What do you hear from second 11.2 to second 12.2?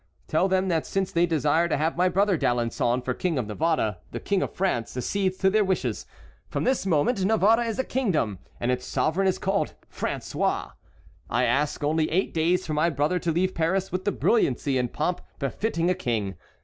I ask only